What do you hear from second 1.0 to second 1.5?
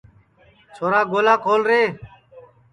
گولا